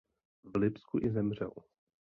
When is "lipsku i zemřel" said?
0.57-1.51